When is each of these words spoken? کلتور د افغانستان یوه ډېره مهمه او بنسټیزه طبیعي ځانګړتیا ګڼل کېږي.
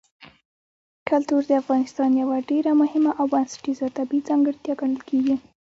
کلتور 1.09 1.41
د 1.47 1.51
افغانستان 1.61 2.09
یوه 2.21 2.37
ډېره 2.49 2.71
مهمه 2.81 3.11
او 3.19 3.25
بنسټیزه 3.33 3.87
طبیعي 3.97 4.25
ځانګړتیا 4.29 4.73
ګڼل 4.81 4.99
کېږي. 5.09 5.35